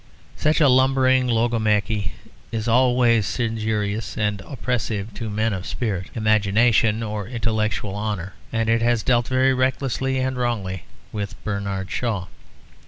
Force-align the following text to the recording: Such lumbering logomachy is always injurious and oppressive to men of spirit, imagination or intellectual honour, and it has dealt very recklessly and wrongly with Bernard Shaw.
Such 0.35 0.59
lumbering 0.59 1.27
logomachy 1.27 2.13
is 2.51 2.67
always 2.67 3.39
injurious 3.39 4.17
and 4.17 4.41
oppressive 4.47 5.13
to 5.13 5.29
men 5.29 5.53
of 5.53 5.67
spirit, 5.67 6.07
imagination 6.15 7.03
or 7.03 7.27
intellectual 7.27 7.95
honour, 7.95 8.33
and 8.51 8.67
it 8.67 8.81
has 8.81 9.03
dealt 9.03 9.27
very 9.27 9.53
recklessly 9.53 10.17
and 10.17 10.37
wrongly 10.37 10.85
with 11.11 11.35
Bernard 11.43 11.91
Shaw. 11.91 12.25